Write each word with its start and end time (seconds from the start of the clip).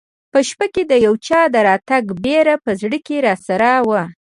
په 0.31 0.39
شپه 0.47 0.67
کې 0.73 0.83
د 0.91 0.93
یو 1.05 1.13
چا 1.27 1.41
د 1.53 1.55
راتګ 1.69 2.03
بېره 2.23 2.55
په 2.63 2.71
زړه 2.81 2.97
کې 3.07 3.15
راسره 3.27 3.71
وه. 3.87 4.03